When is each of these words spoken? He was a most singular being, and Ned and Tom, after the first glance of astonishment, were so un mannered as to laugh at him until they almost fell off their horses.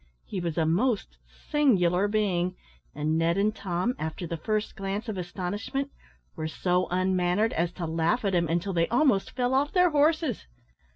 He 0.25 0.39
was 0.39 0.57
a 0.57 0.65
most 0.65 1.19
singular 1.51 2.07
being, 2.07 2.55
and 2.95 3.19
Ned 3.19 3.37
and 3.37 3.55
Tom, 3.55 3.93
after 3.99 4.25
the 4.25 4.35
first 4.35 4.75
glance 4.75 5.07
of 5.07 5.15
astonishment, 5.15 5.91
were 6.35 6.47
so 6.47 6.89
un 6.89 7.15
mannered 7.15 7.53
as 7.53 7.71
to 7.73 7.85
laugh 7.85 8.25
at 8.25 8.33
him 8.33 8.47
until 8.47 8.73
they 8.73 8.87
almost 8.87 9.29
fell 9.35 9.53
off 9.53 9.73
their 9.73 9.91
horses. 9.91 10.47